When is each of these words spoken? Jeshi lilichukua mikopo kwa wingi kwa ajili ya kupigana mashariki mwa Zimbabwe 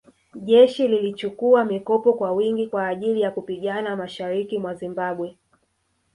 Jeshi 0.35 0.87
lilichukua 0.87 1.65
mikopo 1.65 2.13
kwa 2.13 2.31
wingi 2.31 2.67
kwa 2.67 2.87
ajili 2.87 3.21
ya 3.21 3.31
kupigana 3.31 3.95
mashariki 3.95 4.59
mwa 4.59 4.73
Zimbabwe 4.75 5.37